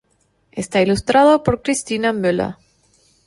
[0.51, 2.55] Está ilustrado por Cristina Müller.